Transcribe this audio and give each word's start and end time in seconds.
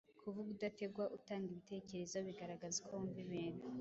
kuvuga 0.21 0.47
udategwa, 0.55 1.03
utanga 1.17 1.45
ibitekerezo 1.51 2.17
bigaragaza 2.27 2.75
uko 2.83 2.93
wumva 2.97 3.19
ibintu 3.25 3.63